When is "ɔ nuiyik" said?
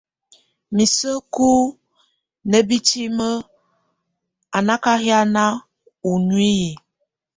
6.09-6.79